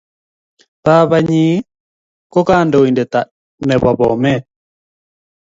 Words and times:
Babat 0.83 1.23
nyin 1.29 1.61
kokandoindet 2.33 3.13
nebo 3.67 3.89
Bomet 3.99 4.43